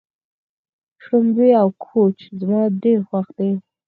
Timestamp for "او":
1.61-1.67